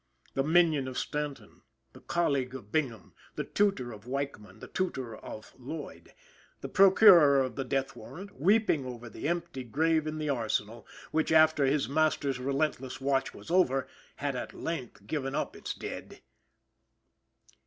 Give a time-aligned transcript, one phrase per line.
[0.33, 1.61] The minion of Stanton,
[1.93, 6.11] the colleague of Bingham, the tutor of Weichman, the tutor of Lloyd,
[6.61, 11.31] the procurer of the death warrant, weeping over the empty grave in the Arsenal, which,
[11.31, 16.23] after his master's relentless watch was over, had at length given up its dead!